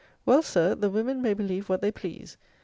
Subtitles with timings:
[0.25, 2.35] Well, Sir, the women may believe what they please.